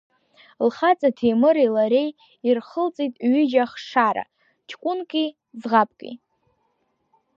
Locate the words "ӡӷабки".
5.61-6.13